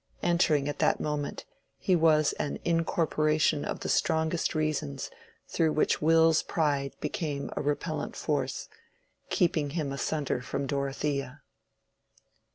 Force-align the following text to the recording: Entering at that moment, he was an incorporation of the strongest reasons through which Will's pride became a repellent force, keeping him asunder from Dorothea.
Entering 0.23 0.67
at 0.67 0.79
that 0.79 0.99
moment, 0.99 1.45
he 1.77 1.95
was 1.95 2.33
an 2.39 2.57
incorporation 2.65 3.63
of 3.63 3.81
the 3.81 3.87
strongest 3.87 4.55
reasons 4.55 5.11
through 5.47 5.73
which 5.73 6.01
Will's 6.01 6.41
pride 6.41 6.95
became 6.99 7.51
a 7.55 7.61
repellent 7.61 8.15
force, 8.15 8.67
keeping 9.29 9.69
him 9.77 9.91
asunder 9.91 10.41
from 10.41 10.65
Dorothea. 10.65 11.43